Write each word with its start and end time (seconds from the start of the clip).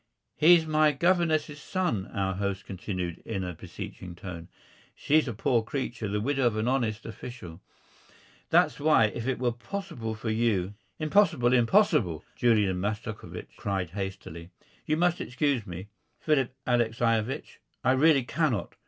"He's 0.35 0.65
my 0.65 0.93
governess's 0.93 1.61
son," 1.61 2.07
our 2.07 2.33
host 2.33 2.65
continued 2.65 3.19
in 3.19 3.43
a 3.43 3.53
beseeching 3.53 4.15
tone. 4.15 4.47
"She's 4.95 5.27
a 5.27 5.33
poor 5.35 5.61
creature, 5.61 6.07
the 6.07 6.19
widow 6.19 6.47
of 6.47 6.57
an 6.57 6.67
honest 6.67 7.05
official. 7.05 7.61
That's 8.49 8.79
why, 8.79 9.11
if 9.13 9.27
it 9.27 9.37
were 9.37 9.51
possible 9.51 10.15
for 10.15 10.31
you" 10.31 10.73
"Impossible, 10.97 11.53
impossible!" 11.53 12.23
Julian 12.35 12.81
Mastakovich 12.81 13.55
cried 13.57 13.91
hastily. 13.91 14.49
"You 14.87 14.97
must 14.97 15.21
excuse 15.21 15.67
me, 15.67 15.89
Philip 16.19 16.55
Alexeyevich, 16.65 17.59
I 17.83 17.91
really 17.91 18.23
cannot. 18.23 18.77